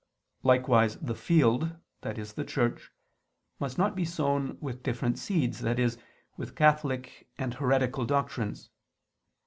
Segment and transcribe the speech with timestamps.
[0.41, 2.13] Likewise "the field," i.e.
[2.23, 2.89] the Church,
[3.59, 5.89] must not be sown "with different seeds," i.e.
[6.37, 8.71] with Catholic and heretical doctrines.